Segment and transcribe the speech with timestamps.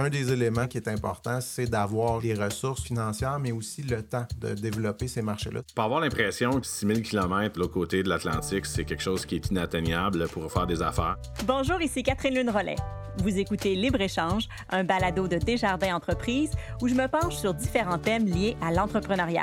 [0.00, 4.26] Un des éléments qui est important, c'est d'avoir les ressources financières, mais aussi le temps
[4.38, 5.62] de développer ces marchés-là.
[5.74, 9.34] Pas avoir l'impression que 6000 km de l'autre côté de l'Atlantique, c'est quelque chose qui
[9.34, 11.16] est inatteignable pour faire des affaires.
[11.46, 12.76] Bonjour, ici Catherine Lune-Rollet.
[13.24, 18.26] Vous écoutez Libre-Échange, un balado de Desjardins Entreprises où je me penche sur différents thèmes
[18.26, 19.42] liés à l'entrepreneuriat.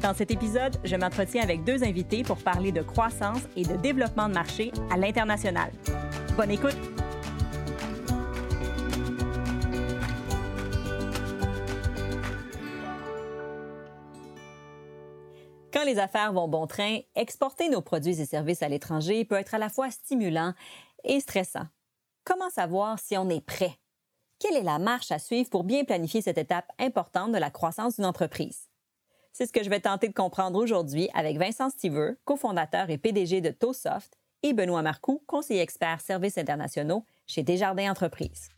[0.00, 4.28] Dans cet épisode, je m'entretiens avec deux invités pour parler de croissance et de développement
[4.28, 5.72] de marché à l'international.
[6.36, 6.76] Bonne écoute!
[15.74, 19.54] Quand les affaires vont bon train, exporter nos produits et services à l'étranger peut être
[19.54, 20.54] à la fois stimulant
[21.02, 21.66] et stressant.
[22.22, 23.76] Comment savoir si on est prêt?
[24.38, 27.96] Quelle est la marche à suivre pour bien planifier cette étape importante de la croissance
[27.96, 28.68] d'une entreprise?
[29.32, 33.40] C'est ce que je vais tenter de comprendre aujourd'hui avec Vincent Stever, cofondateur et PDG
[33.40, 38.48] de ToSoft, et Benoît Marcoux, conseiller expert services internationaux chez Desjardins Entreprises.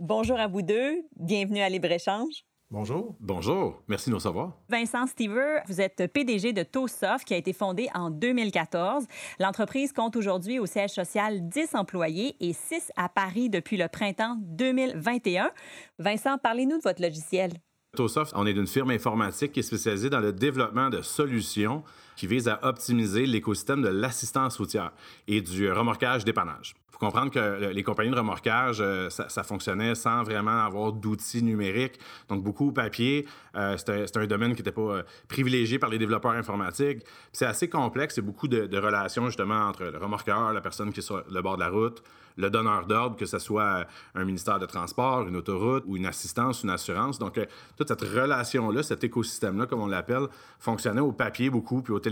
[0.00, 2.49] Bonjour à vous deux, bienvenue à Libre-Échange.
[2.72, 3.16] Bonjour.
[3.18, 4.52] Bonjour, merci de nous recevoir.
[4.68, 9.06] Vincent Stever, vous êtes PDG de ToSoft qui a été fondé en 2014.
[9.40, 14.36] L'entreprise compte aujourd'hui au siège social 10 employés et 6 à Paris depuis le printemps
[14.40, 15.50] 2021.
[15.98, 17.54] Vincent, parlez-nous de votre logiciel.
[17.96, 21.82] ToSoft, on est une firme informatique qui est spécialisée dans le développement de solutions
[22.20, 24.92] qui visent à optimiser l'écosystème de l'assistance routière
[25.26, 26.74] et du remorquage dépannage.
[26.88, 31.42] Il faut comprendre que les compagnies de remorquage, euh, ça, fonctionnait sans vraiment avoir d'outils
[31.42, 33.26] numériques, donc beaucoup papier.
[33.56, 36.98] Euh, C'était un domaine qui n'était pas euh, privilégié par les développeurs informatiques.
[37.32, 41.02] C'est assez complexe, c'est beaucoup de, relations justement entre le remorqueur, la personne qui est
[41.02, 42.02] sur le bord de la route,
[42.36, 46.62] le donneur d'ordre, que ce soit un ministère de transport, une autoroute ou une assistance,
[46.62, 47.18] une assurance.
[47.18, 47.46] Donc, euh,
[47.76, 50.26] toute cette relation-là, cet écosystème-là, comme on l'appelle,
[50.58, 52.09] fonctionnait au papier beaucoup, puis au téléphone.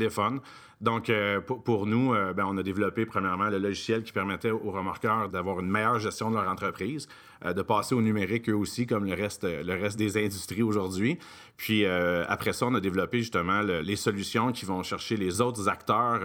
[0.81, 4.71] Donc, euh, pour, nous, euh, ben, on a développé premièrement le logiciel qui permettait aux
[4.71, 7.09] remorqueurs d'avoir une meilleure gestion de leur entreprise,
[7.45, 11.19] de passer au numérique eux aussi, comme le reste, le reste des industries aujourd'hui.
[11.57, 16.21] Puis après ça, on a développé justement les solutions qui vont chercher les autres acteurs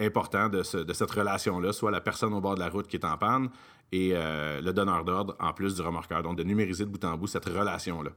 [0.00, 3.04] importants de, de cette relation-là, soit la personne au bord de la route qui est
[3.04, 3.48] en panne
[3.90, 6.22] et le donneur d'ordre en plus du remorqueur.
[6.22, 8.10] Donc, de numériser de bout en bout cette relation-là.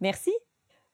[0.00, 0.32] Merci.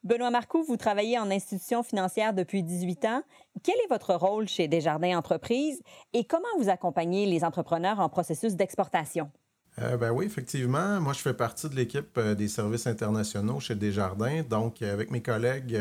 [0.04, 3.22] Benoît Marcoux, vous travaillez en institution financière depuis 18 ans.
[3.62, 5.80] Quel est votre rôle chez Desjardins Entreprises
[6.12, 9.30] et comment vous accompagnez les entrepreneurs en processus d'exportation?
[9.78, 11.00] Euh, ben oui, effectivement.
[11.00, 14.42] Moi, je fais partie de l'équipe euh, des services internationaux chez Desjardins.
[14.42, 15.74] Donc, euh, avec mes collègues,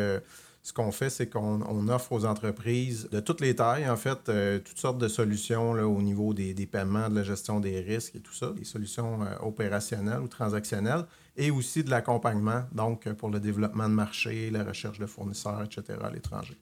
[0.63, 4.31] ce qu'on fait, c'est qu'on offre aux entreprises de toutes les tailles, en fait,
[4.63, 8.16] toutes sortes de solutions là, au niveau des, des, paiements, de la gestion des risques
[8.16, 13.40] et tout ça, des solutions opérationnelles ou transactionnelles et aussi de l'accompagnement, donc pour le
[13.40, 16.00] développement de marché, la recherche de fournisseurs, etc.
[16.01, 16.57] à l'étranger.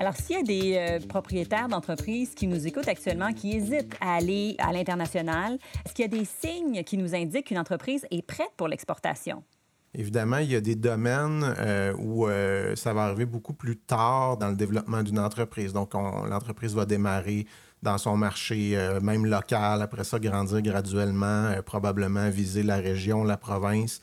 [0.00, 4.14] Alors, s'il y a des euh, propriétaires d'entreprises qui nous écoutent actuellement, qui hésitent à
[4.14, 5.58] aller à l'international,
[6.00, 9.42] qu'il y a des signes qui nous indiquent qu'une entreprise est prête pour l'exportation?
[9.92, 14.38] Évidemment, il y a des domaines euh, où euh, ça va arriver beaucoup plus tard
[14.38, 15.72] dans le développement d'une entreprise.
[15.72, 17.46] Donc, l'entreprise va démarrer
[17.82, 23.36] dans son marché, euh, même local, après ça, grandir graduellement, probablement viser la région, la
[23.36, 24.00] province.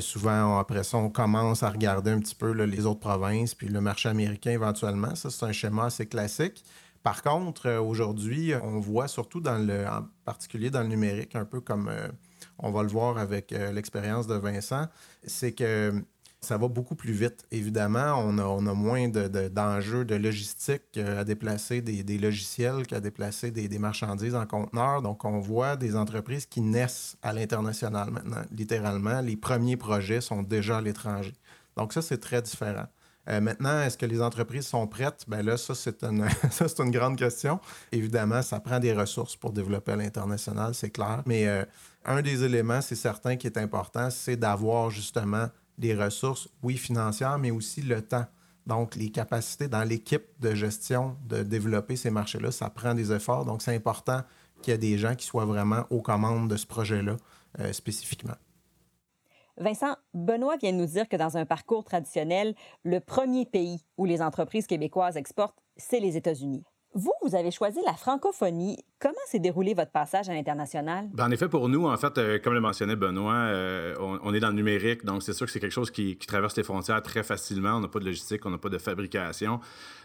[0.00, 3.80] souvent, après ça, on commence à regarder un petit peu les autres provinces, puis le
[3.80, 5.14] marché américain éventuellement.
[5.14, 6.64] Ça, c'est un schéma assez classique.
[7.06, 11.60] Par contre, aujourd'hui, on voit surtout dans le, en particulier dans le numérique, un peu
[11.60, 11.88] comme
[12.58, 14.88] on va le voir avec euh, l'expérience de Vincent,
[15.24, 16.02] c'est que
[16.40, 17.46] ça va beaucoup plus vite.
[17.52, 24.34] Évidemment, on a, moins d'enjeux de, logistique à déplacer des, logiciels qu'à déplacer des, marchandises
[24.34, 25.00] en conteneur.
[25.00, 28.42] Donc, on voit des entreprises qui naissent à l'international maintenant.
[28.50, 31.34] Littéralement, les premiers projets sont déjà à l'étranger.
[31.76, 32.86] Donc, ça, c'est très différent.
[33.28, 35.24] Euh, maintenant, est-ce que les entreprises sont prêtes?
[35.26, 36.26] Ben là, ça, c'est une,
[36.78, 37.60] une grande question.
[37.92, 41.22] Évidemment, ça prend des ressources pour développer à l'international, c'est clair.
[41.26, 41.64] Mais euh,
[42.04, 47.38] un des éléments, c'est certain, qui est important, c'est d'avoir justement des ressources, oui, financières,
[47.38, 48.26] mais aussi le temps.
[48.66, 53.44] Donc, les capacités dans l'équipe de gestion de développer ces marchés-là, ça prend des efforts.
[53.44, 54.22] Donc, c'est important
[54.62, 57.16] qu'il y ait des gens qui soient vraiment aux commandes de ce projet-là
[57.60, 58.34] euh, spécifiquement.
[59.58, 62.54] Vincent, Benoît vient de nous dire que dans un parcours traditionnel,
[62.84, 66.62] le premier pays où les entreprises québécoises exportent, c'est les États-Unis.
[66.92, 68.78] Vous, vous avez choisi la francophonie.
[68.98, 71.08] Comment s'est déroulé votre passage à l'international?
[71.12, 74.40] Ben, en effet, pour nous, en fait, euh, comme le mentionnait Benoît, euh, on, est
[74.40, 77.22] dans le numérique, donc c'est sûr que c'est quelque chose qui, traverse les frontières très
[77.22, 77.76] facilement.
[77.76, 79.60] On n'a pas de logistique, on n'a pas de fabrication.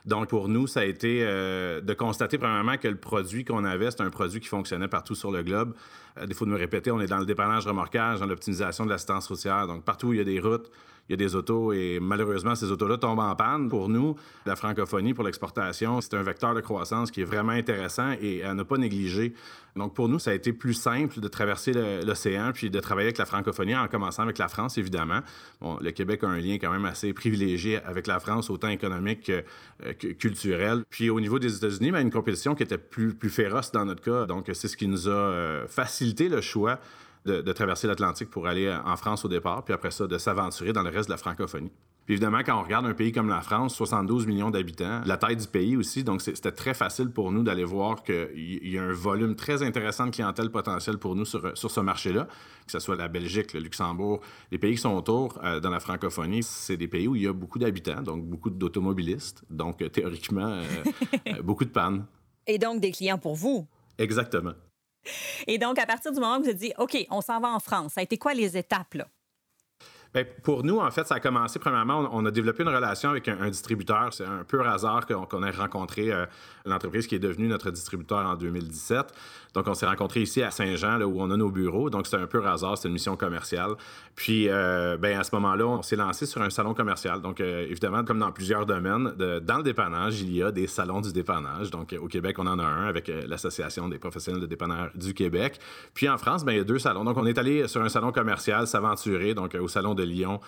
[0.05, 3.89] Donc, pour nous, ça a été euh, de constater, premièrement, que le produit qu'on avait,
[3.91, 5.73] c'est un produit qui fonctionnait partout sur le globe.
[6.15, 9.27] À défaut de me répéter, on est dans le dépannage remorquage, dans l'optimisation de l'assistance
[9.27, 9.67] routière.
[9.67, 10.69] Donc, partout où il y a des routes,
[11.09, 13.67] il y a des autos et malheureusement, ces autos-là tombent en panne.
[13.67, 14.15] Pour nous,
[14.45, 18.53] la francophonie pour l'exportation, c'est un vecteur de croissance qui est vraiment intéressant et à
[18.53, 19.33] ne pas négliger.
[19.75, 21.73] Donc, pour nous, ça a été plus simple de traverser
[22.05, 25.19] l'océan puis de travailler avec la francophonie en commençant avec la France, évidemment.
[25.61, 29.23] Bon, le Québec a un lien quand même assez privilégié avec la France, autant économique
[29.25, 29.43] que,
[29.85, 30.83] euh, culturel.
[30.89, 34.01] Puis au niveau des États-Unis, ben, une compétition qui était plus, plus féroce dans notre
[34.01, 34.25] cas.
[34.25, 35.67] Donc, c'est ce qui nous a euh,
[36.01, 36.79] le choix
[37.25, 40.83] de, traverser l'Atlantique pour aller en France au départ, puis après ça, de s'aventurer dans
[40.83, 41.71] le reste de la francophonie.
[42.05, 45.35] Puis évidemment, quand on regarde un pays comme la France, 72 millions d'habitants, la taille
[45.35, 48.91] du pays aussi, donc c'était très facile pour nous d'aller voir qu'il y a un
[48.91, 52.27] volume très intéressant de clientèle potentielle pour nous sur, sur ce marché-là,
[52.65, 54.19] que ce soit la Belgique, le Luxembourg,
[54.51, 57.27] les pays qui sont autour euh, dans la francophonie, c'est des pays où il y
[57.27, 60.59] a beaucoup d'habitants, donc beaucoup d'automobilistes, donc euh, théoriquement,
[61.27, 62.05] euh, beaucoup de pannes.
[62.47, 63.67] Et donc des clients pour vous.
[63.99, 64.53] Exactement.
[65.47, 67.59] Et donc, à partir du moment où vous avez dit, OK, on s'en va en
[67.59, 69.07] France, ça a été quoi les étapes, là?
[70.13, 73.29] Bien, pour nous, en fait, ça a commencé, premièrement, on, a développé une relation avec
[73.29, 74.13] un, distributeur.
[74.13, 76.25] C'est un peu hasard qu'on ait rencontré euh,
[76.65, 79.13] l'entreprise qui est devenue notre distributeur en 2017.
[79.53, 81.89] Donc, on s'est rencontrés ici à Saint-Jean, là, où on a nos bureaux.
[81.89, 83.71] Donc, c'était un peu hasard, c'était une mission commerciale.
[84.15, 87.21] Puis, euh, ben, à ce moment-là, on s'est lancé sur un salon commercial.
[87.21, 89.11] Donc, euh, évidemment, comme dans plusieurs domaines,
[89.41, 91.69] dans le dépannage, il y a des salons du dépannage.
[91.69, 95.13] Donc, au Québec, on en a un avec euh, l'Association des professionnels de dépannage du
[95.13, 95.59] Québec.
[95.93, 97.03] Puis, en France, ben, il y a deux salons.
[97.03, 100.39] Donc, on est allé sur un salon commercial, s'aventurer, donc au salon de Lyon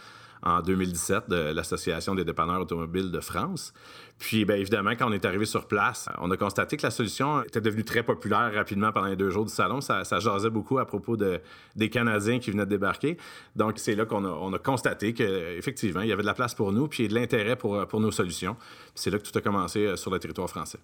[0.44, 3.74] en 2017 de l'Association des dépanneurs automobiles de France.
[4.20, 7.44] Puis, bien évidemment, quand on est arrivé sur place, on a constaté que la solution
[7.44, 9.82] était devenue très populaire rapidement pendant les deux jours du salon.
[9.82, 11.40] Ça, ça jasait beaucoup à propos de,
[11.76, 13.18] des Canadiens qui venaient de débarquer.
[13.56, 16.54] Donc, c'est là qu'on a, on a constaté qu'effectivement, il y avait de la place
[16.54, 18.56] pour nous, puis de l'intérêt pour, pour nos solutions.
[18.96, 20.80] c'est là que tout a commencé euh, sur le territoire français.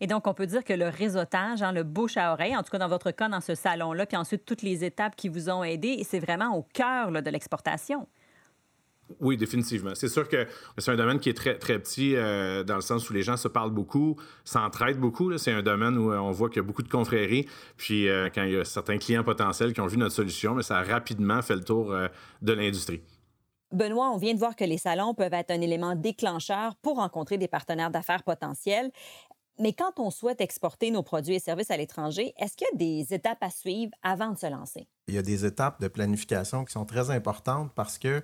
[0.00, 2.70] Et donc, on peut dire que le réseautage, hein, le bouche à oreille, en tout
[2.70, 5.62] cas dans votre cas, dans ce salon-là, puis ensuite toutes les étapes qui vous ont
[5.62, 8.06] aidé, c'est vraiment au cœur de l'exportation.
[9.18, 9.90] Oui, définitivement.
[9.94, 10.46] C'est sûr que
[10.78, 13.36] c'est un domaine qui est très, très petit euh, dans le sens où les gens
[13.36, 15.36] se parlent beaucoup, s'entraident beaucoup.
[15.36, 17.46] C'est un domaine où euh, on voit qu'il y a beaucoup de confréries.
[17.76, 20.62] Puis euh, quand il y a certains clients potentiels qui ont vu notre solution, mais
[20.62, 21.92] ça a rapidement fait le tour
[22.42, 23.02] de l'industrie.
[23.72, 27.38] Benoît, on vient de voir que les salons peuvent être un élément déclencheur pour rencontrer
[27.38, 28.90] des partenaires d'affaires potentiels.
[29.60, 32.78] Mais quand on souhaite exporter nos produits et services à l'étranger, est-ce qu'il y a
[32.78, 34.88] des étapes à suivre avant de se lancer?
[35.06, 38.22] Il y a des étapes de planification qui sont très importantes parce que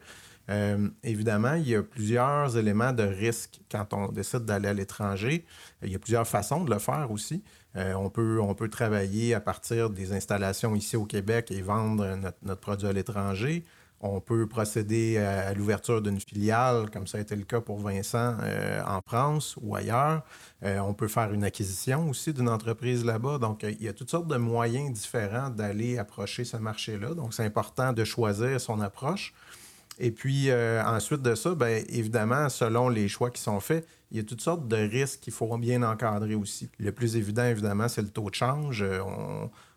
[0.49, 5.45] euh, évidemment, il y a plusieurs éléments de risque quand on décide d'aller à l'étranger.
[5.83, 7.43] Il y a plusieurs façons de le faire aussi.
[7.77, 12.17] Euh, on, peut, on peut travailler à partir des installations ici au Québec et vendre
[12.43, 13.65] notre, produit à l'étranger.
[14.01, 18.37] On peut procéder à, l'ouverture d'une filiale, comme ça a été le cas pour Vincent
[18.43, 20.23] euh, en France ou ailleurs.
[20.63, 23.39] on peut faire une acquisition aussi d'une entreprise là-bas.
[23.39, 27.15] Donc, il y a toutes sortes de moyens différents d'aller approcher ce marché-là.
[27.15, 29.33] Donc, c'est important de choisir son approche.
[29.99, 34.19] Et puis euh, ensuite de ça, bien évidemment, selon les choix qui sont faits, il
[34.19, 36.69] y a toutes sortes de risques qu'il faut bien encadrer aussi.
[36.79, 38.83] Le plus évident, évidemment, c'est le taux de change.
[38.83, 39.01] Euh,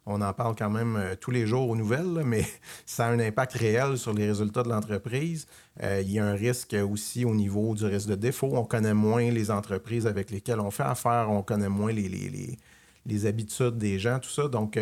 [0.05, 2.45] on, en parle quand même euh, tous les jours aux nouvelles, mais
[2.85, 5.47] ça a un impact réel sur les résultats de l'entreprise.
[5.81, 8.49] il y a un risque aussi au niveau du risque de défaut.
[8.53, 12.57] On connaît moins les entreprises avec lesquelles on fait affaire, on connaît moins les, les,
[13.05, 14.47] les habitudes des gens, tout ça.
[14.47, 14.77] Donc,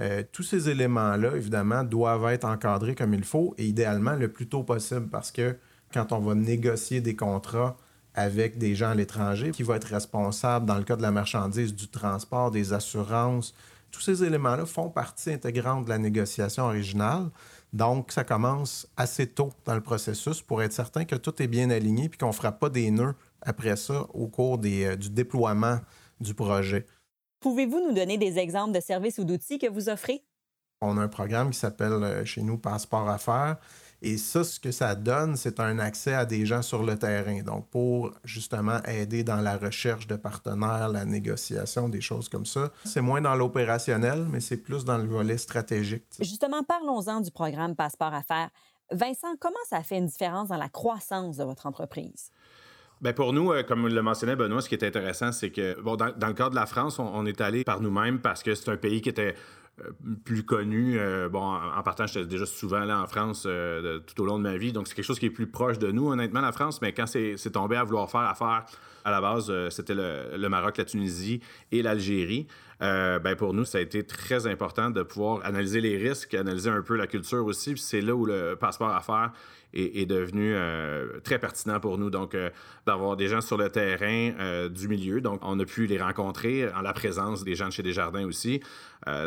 [0.00, 4.46] euh, tous ces éléments-là, évidemment, doivent être encadrés comme il faut et idéalement le plus
[4.46, 5.56] tôt possible parce que
[5.92, 7.76] quand on va négocier des contrats
[8.14, 11.74] avec des gens à l'étranger, qui vont être responsables, dans le cas de la marchandise,
[11.74, 13.54] du transport, des assurances,
[13.92, 17.30] tous ces éléments-là font partie intégrante de la négociation originale.
[17.72, 21.70] Donc, ça commence assez tôt dans le processus pour être certain que tout est bien
[21.70, 25.78] aligné et qu'on ne fera pas des nœuds après ça au cours euh, du déploiement
[26.20, 26.86] du projet.
[27.40, 30.24] Pouvez-vous nous donner des exemples de services ou d'outils que vous offrez?
[30.80, 33.56] On a un programme qui s'appelle euh, chez nous Passeport Affaires.
[34.04, 37.40] Et ça, ce que ça donne, c'est un accès à des gens sur le terrain.
[37.42, 42.72] Donc, pour justement aider dans la recherche de partenaires, la négociation, des choses comme ça.
[42.84, 46.02] C'est moins dans l'opérationnel, mais c'est plus dans le volet stratégique.
[46.18, 48.50] Justement, parlons-en du programme Passeport Affaires.
[48.90, 52.32] Vincent, comment ça fait une différence dans la croissance de votre entreprise?
[53.00, 55.96] Bien, pour nous, euh, comme le mentionnait Benoît, ce qui est intéressant, c'est que, bon,
[55.96, 58.76] dans, le cas de la France, on, est allé par nous-mêmes parce que c'est un
[58.76, 59.34] pays qui était
[60.24, 60.98] plus connu.
[60.98, 63.42] Euh, bon, en, partant, j'étais déjà souvent là en France
[64.06, 65.90] tout au long de ma vie, donc c'est quelque chose qui est plus proche de
[65.90, 66.80] nous, honnêtement, la France.
[66.82, 68.64] Mais quand c'est tombé à vouloir faire affaire,
[69.04, 71.40] à la base, c'était le, Maroc, la Tunisie
[71.72, 72.46] et l'Algérie.
[72.80, 76.82] ben pour nous, ça a été très important de pouvoir analyser les risques, analyser un
[76.82, 77.76] peu la culture aussi.
[77.76, 79.32] c'est là où le passeport à faire
[79.74, 82.10] est, devenu euh, très pertinent pour nous.
[82.10, 82.50] Donc, euh,
[82.86, 85.20] d'avoir des gens sur le terrain euh, du milieu.
[85.20, 88.60] Donc, on a pu les rencontrer en la présence des gens de chez Desjardins aussi.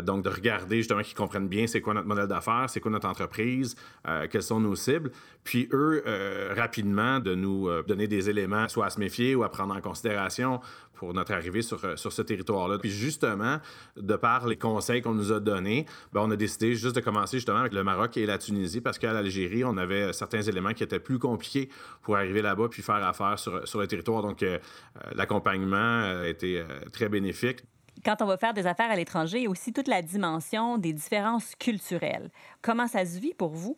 [0.03, 3.09] donc, de regarder justement qu'ils comprennent bien c'est quoi notre modèle d'affaires, c'est quoi notre
[3.09, 3.75] entreprise,
[4.31, 5.11] quelles sont nos cibles.
[5.43, 6.01] Puis, eux,
[6.55, 10.61] rapidement, de nous donner des éléments, soit à se méfier ou à prendre en considération
[10.95, 12.77] pour notre arrivée sur, sur ce territoire-là.
[12.77, 13.59] Puis, justement,
[13.97, 17.37] de par les conseils qu'on nous a donnés, ben, on a décidé juste de commencer
[17.37, 20.83] justement avec le Maroc et la Tunisie parce qu'à l'Algérie, on avait certains éléments qui
[20.83, 21.69] étaient plus compliqués
[22.01, 24.21] pour arriver là-bas puis faire affaire sur, sur le territoire.
[24.21, 24.57] Donc, euh,
[24.97, 27.63] euh, l'accompagnement a été euh, très bénéfique.
[28.03, 30.77] Quand on va faire des affaires à l'étranger, il y a aussi toute la dimension
[30.77, 32.29] des différences culturelles.
[32.61, 33.77] Comment ça se vit pour vous?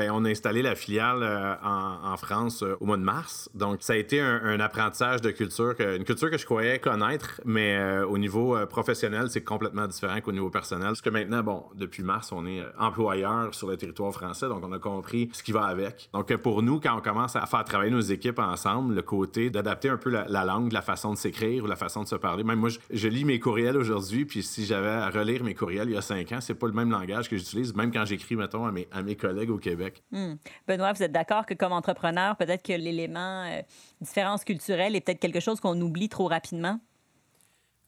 [0.00, 3.50] Bien, on a installé la filiale euh, en, France euh, au mois de mars.
[3.54, 7.76] Donc, ça a été un, apprentissage de culture, une culture que je croyais connaître, mais
[7.76, 10.86] euh, au niveau professionnel, c'est complètement différent qu'au niveau personnel.
[10.86, 14.72] Parce que maintenant, bon, depuis mars, on est employeur sur le territoire français, donc on
[14.72, 16.08] a compris ce qui va avec.
[16.14, 19.90] Donc, pour nous, quand on commence à faire travailler nos équipes ensemble, le côté d'adapter
[19.90, 22.42] un peu la, langue, la façon de s'écrire ou la façon de se parler.
[22.42, 25.94] Même moi, je, lis mes courriels aujourd'hui, puis si j'avais à relire mes courriels il
[25.94, 28.64] y a cinq ans, c'est pas le même langage que j'utilise, même quand j'écris, mettons,
[28.64, 29.89] à mes collègues au Québec.
[30.12, 30.34] Hmm.
[30.66, 33.62] Benoît, vous êtes d'accord que comme entrepreneur, peut-être que l'élément euh,
[34.00, 36.80] différence culturelle est peut-être quelque chose qu'on oublie trop rapidement?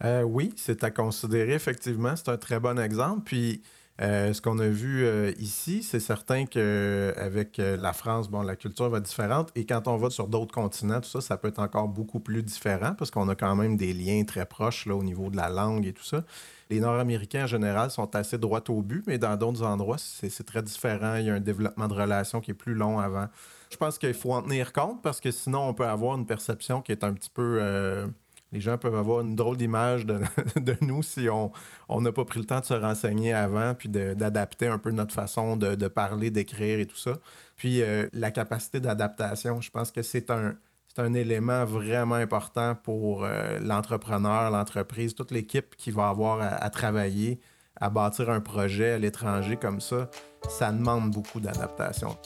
[0.05, 2.17] Euh, oui, c'est à considérer, effectivement.
[2.17, 3.23] C'est un très bon exemple.
[3.25, 3.63] Puis,
[4.01, 5.07] euh, ce qu'on a vu
[5.39, 9.51] ici, c'est certain qu'avec la France, bon, la culture va être différente.
[9.55, 12.43] Et quand on va sur d'autres continents, tout ça, ça peut être encore beaucoup plus
[12.43, 15.49] différent parce qu'on a quand même des liens très proches là, au niveau de la
[15.49, 16.25] langue et tout ça.
[16.71, 20.63] Les Nord-Américains, en général, sont assez droits au but, mais dans d'autres endroits, c'est très
[20.63, 21.17] différent.
[21.17, 23.27] Il y a un développement de relations qui est plus long avant.
[23.71, 26.81] Je pense qu'il faut en tenir compte parce que sinon, on peut avoir une perception
[26.81, 28.11] qui est un petit peu...
[28.53, 30.21] Les gens peuvent avoir une drôle d'image de,
[30.83, 34.79] nous si on n'a pas pris le temps de se renseigner avant, puis d'adapter un
[34.79, 37.15] peu notre façon de, parler, d'écrire et tout ça.
[37.57, 40.57] Puis euh, la capacité d'adaptation, je pense que c'est un,
[40.95, 46.69] c'est un élément vraiment important pour euh, l'entrepreneur, l'entreprise, toute l'équipe qui va avoir à,
[46.69, 47.41] travailler,
[47.81, 50.11] à bâtir un projet à l'étranger comme ça.
[50.49, 52.17] Ça demande beaucoup d'adaptation.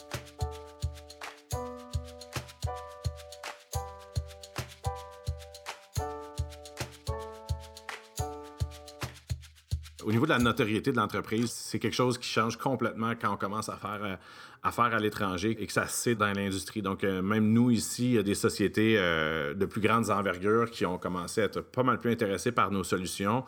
[10.07, 13.35] Au niveau de la notoriété de l'entreprise, c'est quelque chose qui change complètement quand on
[13.35, 14.15] commence à faire euh,
[14.63, 16.81] affaire à l'étranger et que ça c'est dans l'industrie.
[16.81, 20.71] Donc, euh, même nous ici, il y a des sociétés euh, de plus grandes envergures
[20.71, 23.43] qui ont commencé à être pas mal plus intéressées par nos solutions.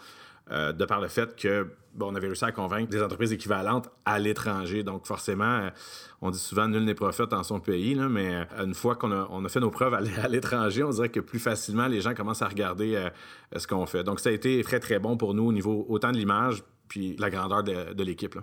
[0.51, 3.89] Euh, de par le fait que bon, on avait réussi à convaincre des entreprises équivalentes
[4.06, 4.84] à l'étranger.
[4.84, 5.70] Donc, forcément,
[6.22, 9.50] on dit souvent nul n'est prophète dans son pays, là, mais une fois qu'on a,
[9.50, 13.10] fait nos preuves à l'étranger, on dirait que plus facilement, les gens commencent à regarder
[13.56, 14.03] ce qu'on fait.
[14.03, 17.15] Donc, ça a été très, très bon pour nous au niveau autant de l'image puis
[17.18, 18.38] la grandeur de, de l'équipe.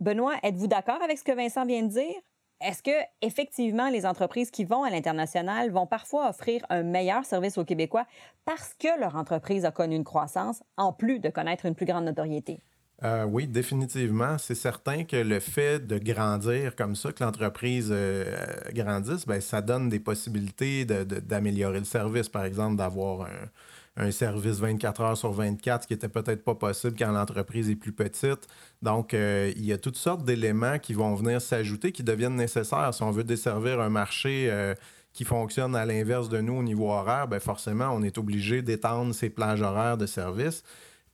[0.00, 2.14] Benoît, êtes-vous d'accord avec ce que Vincent vient de dire?
[2.60, 2.90] Est-ce que
[3.22, 8.04] effectivement les entreprises qui vont à l'international vont parfois offrir un meilleur service aux Québécois
[8.44, 12.04] parce que leur entreprise a connu une croissance en plus de connaître une plus grande
[12.04, 12.60] notoriété?
[13.04, 14.38] Euh, oui, définitivement.
[14.38, 18.24] C'est certain que le fait de grandir comme ça, que l'entreprise euh,
[18.72, 23.48] grandisse, ben, ça donne des possibilités d'améliorer le service, par exemple, d'avoir un,
[23.96, 27.76] un service 24 heures sur 24, ce qui n'était peut-être pas possible quand l'entreprise est
[27.76, 28.46] plus petite.
[28.82, 32.94] Donc, euh, il y a toutes sortes d'éléments qui vont venir s'ajouter, qui deviennent nécessaires.
[32.94, 34.74] Si on veut desservir un marché euh,
[35.12, 39.14] qui fonctionne à l'inverse de nous au niveau horaire, bien forcément, on est obligé d'étendre
[39.14, 40.62] ses plages horaires de service.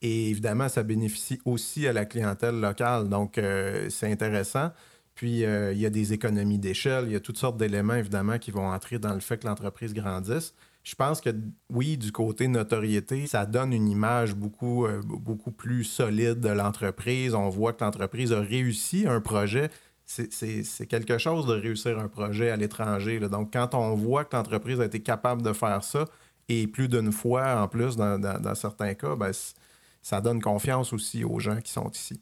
[0.02, 3.08] Et évidemment, ça bénéficie aussi à la clientèle locale.
[3.08, 4.70] Donc, euh, c'est intéressant.
[5.14, 8.50] Puis, il y a des économies d'échelle, il y a toutes sortes d'éléments, évidemment, qui
[8.50, 11.30] vont entrer dans le fait que l'entreprise grandisse je pense que
[11.70, 17.34] oui, du côté notoriété, ça donne une image beaucoup, euh, beaucoup plus solide de l'entreprise.
[17.34, 19.70] On voit que l'entreprise a réussi un projet.
[20.04, 23.18] C'est quelque chose de réussir un projet à l'étranger.
[23.20, 26.04] Donc, quand on voit que l'entreprise a été capable de faire ça,
[26.50, 29.32] et plus d'une fois en plus dans, certains cas, ben,
[30.02, 32.20] ça donne confiance aussi aux gens qui sont ici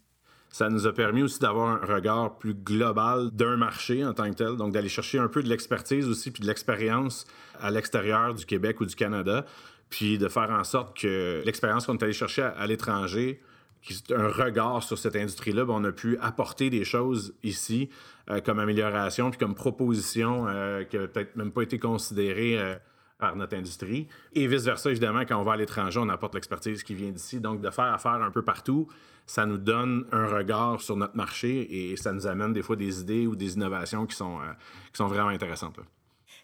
[0.52, 4.36] ça nous a permis aussi d'avoir un regard plus global d'un marché en tant que
[4.36, 7.26] tel, donc d'aller chercher un peu de l'expertise aussi, puis de l'expérience
[7.58, 9.46] à l'extérieur du Québec ou du Canada,
[9.88, 13.40] puis de faire en sorte que l'expérience qu'on est allé chercher à, l'étranger,
[13.80, 17.88] qui est un regard sur cette industrie-là, ben, on a pu apporter des choses ici
[18.30, 22.58] euh, comme amélioration, puis comme proposition euh, qui n'avaient peut-être même pas été considérées.
[22.58, 22.74] Euh,
[23.22, 24.08] par notre industrie.
[24.32, 27.38] Et vice-versa, évidemment, quand on va à l'étranger, on apporte l'expertise qui vient d'ici.
[27.38, 28.88] Donc, de faire affaire un peu partout,
[29.26, 33.00] ça nous donne un regard sur notre marché et ça nous amène des fois des
[33.00, 34.52] idées ou des innovations qui sont, euh,
[34.92, 35.78] qui sont vraiment intéressantes.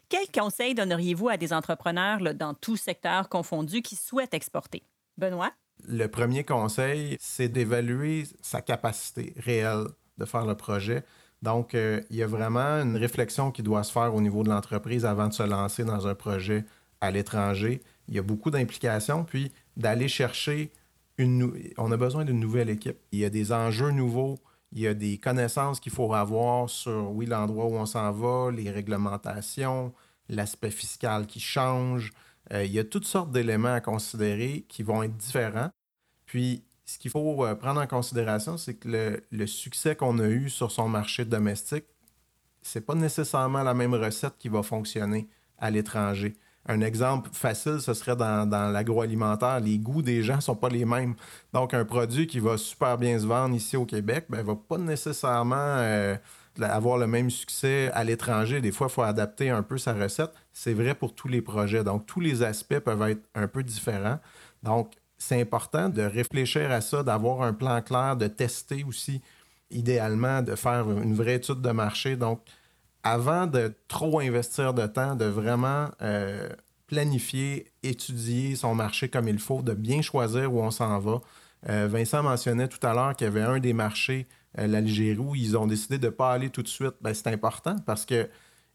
[0.07, 4.81] Quel conseil donneriez-vous à des entrepreneurs dans tout secteur confondu qui souhaitent exporter?
[5.17, 5.51] Benoît?
[5.85, 11.03] Le premier conseil, c'est d'évaluer sa capacité réelle de faire le projet
[11.41, 15.05] Donc, il y a vraiment une réflexion qui doit se faire au niveau de l'entreprise
[15.05, 16.65] avant de se lancer dans un projet
[17.01, 17.81] à l'étranger.
[18.07, 20.71] Il y a beaucoup d'implications, puis d'aller chercher
[21.17, 21.53] une...
[21.77, 22.97] On a besoin d'une nouvelle équipe.
[23.11, 24.37] Il y a des enjeux nouveaux,
[24.71, 28.51] il y a des connaissances qu'il faut avoir sur, oui, l'endroit où on s'en va,
[28.51, 29.93] les réglementations,
[30.27, 32.11] l'aspect fiscal qui change.
[32.51, 35.69] Euh, il y a toutes sortes d'éléments à considérer qui vont être différents.
[36.25, 40.49] Puis, ce qu'il faut euh, prendre en considération, c'est que le, succès qu'on a eu
[40.49, 41.85] sur son marché domestique,
[42.63, 45.29] c'est pas nécessairement la même recette qui va fonctionner
[45.59, 46.33] à l'étranger.
[46.65, 49.59] Un exemple facile, ce serait dans, l'agroalimentaire.
[49.59, 51.13] Les goûts des gens ne sont pas les mêmes.
[51.53, 54.55] Donc, un produit qui va super bien se vendre ici au Québec ne ben, va
[54.55, 56.15] pas nécessairement euh,
[56.59, 58.61] avoir le même succès à l'étranger.
[58.61, 60.31] Des fois, il faut adapter un peu sa recette.
[60.51, 61.83] C'est vrai pour tous les projets.
[61.83, 64.19] Donc, tous les aspects peuvent être un peu différents.
[64.63, 69.21] Donc, c'est important de réfléchir à ça, d'avoir un plan clair, de tester aussi,
[69.69, 72.15] idéalement, de faire une vraie étude de marché.
[72.15, 72.41] Donc,
[73.03, 76.49] avant de trop investir de temps, de vraiment euh,
[76.87, 81.19] planifier, étudier son marché comme il faut, de bien choisir où on s'en va.
[81.67, 84.25] Euh, Vincent mentionnait tout à l'heure qu'il y avait un des marchés,
[84.57, 86.95] euh, l'Algérie, où ils ont décidé de ne pas aller tout de suite.
[87.01, 88.29] Ben, c'est important parce que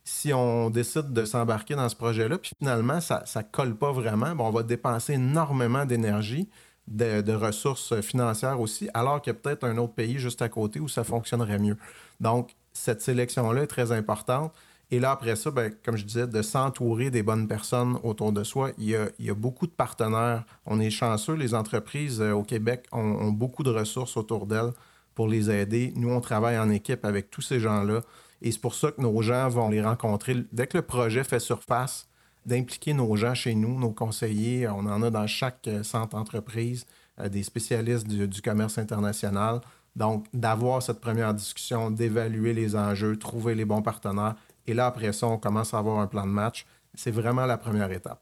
[0.05, 4.35] si on décide de s'embarquer dans ce projet-là, puis finalement, ça ne colle pas vraiment,
[4.35, 6.49] ben, on va dépenser énormément d'énergie,
[6.87, 10.51] de, de, ressources financières aussi, alors qu'il y a peut-être un autre pays juste à
[10.51, 11.79] côté où ça fonctionnerait mieux.
[12.21, 14.53] Donc, cette sélection-là est très importante.
[14.91, 18.45] Et là, après ça, ben, comme je disais, de s'entourer des bonnes personnes autour de
[18.45, 18.73] soi.
[18.79, 20.45] Il y, a, beaucoup de partenaires.
[20.67, 21.35] On est chanceux.
[21.35, 24.73] Les entreprises euh, au Québec ont, beaucoup de ressources autour d'elles
[25.15, 25.93] pour les aider.
[25.97, 28.03] Nous, on travaille en équipe avec tous ces gens-là.
[28.45, 30.37] Et c'est pour ça que nos gens vont les rencontrer.
[30.53, 32.09] Dès que le projet fait surface,
[32.45, 34.69] d'impliquer nos gens chez nous, nos conseillers.
[34.69, 36.87] On en a dans chaque euh, centre entreprise,
[37.19, 39.63] euh, des spécialistes du commerce international.
[39.97, 44.35] Donc, d'avoir cette première discussion, d'évaluer les enjeux, trouver les bons partenaires.
[44.67, 46.67] Et là, après ça, on commence à avoir un plan de match.
[46.93, 48.21] C'est vraiment la première étape.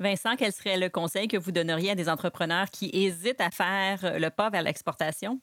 [0.00, 4.18] Vincent, quel serait le conseil que vous donneriez à des entrepreneurs qui hésitent à faire
[4.18, 5.40] le pas vers l'exportation?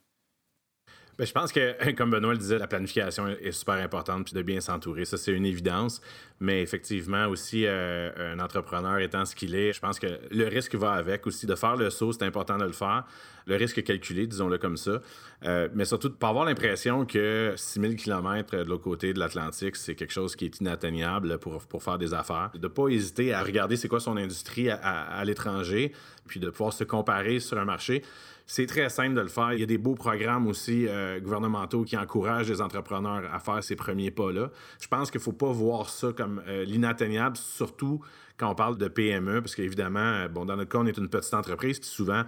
[1.17, 4.41] Ben, je pense que, comme Benoît le disait, la planification est super importante, puis de
[4.41, 5.05] bien s'entourer.
[5.05, 6.01] Ça, c'est une évidence.
[6.41, 10.75] Mais effectivement, aussi, euh, un entrepreneur étant ce qu'il est, je pense que le risque
[10.75, 11.45] va avec aussi.
[11.45, 13.05] De faire le saut, c'est important de le faire.
[13.45, 15.01] Le risque calculé, disons-le comme ça.
[15.43, 19.19] Euh, mais surtout, de ne pas avoir l'impression que 6000 km de l'autre côté de
[19.19, 22.49] l'Atlantique, c'est quelque chose qui est inatteignable pour, pour faire des affaires.
[22.55, 25.93] De ne pas hésiter à regarder c'est quoi son industrie à l'étranger,
[26.27, 28.03] puis de pouvoir se comparer sur un marché.
[28.47, 29.53] C'est très simple de le faire.
[29.53, 33.63] Il y a des beaux programmes aussi euh, gouvernementaux qui encouragent les entrepreneurs à faire
[33.63, 34.51] ces premiers pas-là.
[34.79, 38.01] Je pense qu'il ne faut pas voir ça comme euh, l'inatteignable, surtout
[38.37, 41.09] quand on parle de PME, parce qu'évidemment, euh, bon, dans notre cas, on est une
[41.09, 42.23] petite entreprise, puis souvent,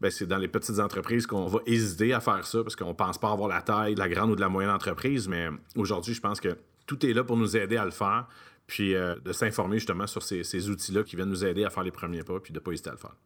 [0.00, 2.92] ben, c'est dans les petites entreprises qu'on va hésiter à faire ça parce qu'on ne
[2.92, 5.26] pense pas avoir la taille de la grande ou de la moyenne entreprise.
[5.26, 8.28] Mais aujourd'hui, je pense que tout est là pour nous aider à le faire,
[8.68, 11.90] puis de s'informer justement sur ces, ces outils-là qui viennent nous aider à faire les
[11.90, 13.16] premiers pas, puis de ne pas hésiter à le faire.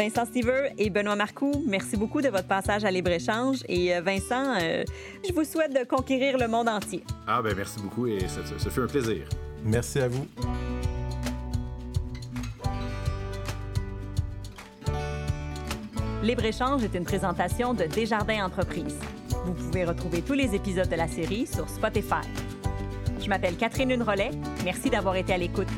[0.00, 3.58] Vincent Stever et Benoît Marcoux, merci beaucoup de votre passage à Libre-Échange.
[3.68, 4.82] Et euh, Vincent, euh,
[5.28, 7.04] je vous souhaite de conquérir le monde entier.
[7.26, 9.28] Ah, ben merci beaucoup et ce fut un plaisir.
[9.62, 10.26] Merci à vous.
[16.22, 18.98] Libre-Échange est une présentation de Desjardins Entreprises.
[19.44, 22.26] Vous pouvez retrouver tous les épisodes de la série sur Spotify.
[23.22, 24.30] Je m'appelle Catherine Lunrollet.
[24.64, 25.68] Merci d'avoir été à l'écoute.